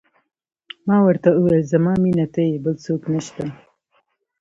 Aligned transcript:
ما 0.87 0.97
ورته 1.07 1.29
وویل: 1.31 1.63
زما 1.73 1.93
مینه 2.03 2.25
ته 2.33 2.41
یې، 2.49 2.55
بل 2.63 2.75
څوک 2.85 3.01
نه 3.13 3.21
شته. 3.25 3.45